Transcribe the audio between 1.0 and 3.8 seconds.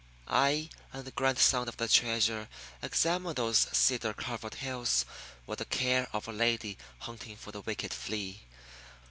the grandson of the treasure examined those